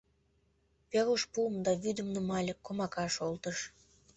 [0.89, 3.57] Веруш пуым да вӱдым нумале, комакаш олтыш.